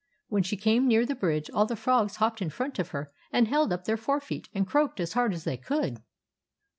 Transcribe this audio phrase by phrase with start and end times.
[0.29, 3.47] When she came near the bridge all the frogs hopped in front of her and
[3.47, 5.99] held up their fore feet and croaked as hard as they could.